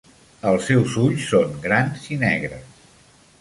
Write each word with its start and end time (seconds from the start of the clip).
Els 0.51 0.63
seus 0.69 0.95
ulls 1.03 1.27
són 1.33 1.53
grans 1.67 2.09
i 2.17 2.19
negres. 2.25 2.83